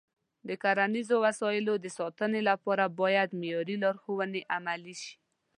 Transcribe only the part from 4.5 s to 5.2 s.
عملي شي.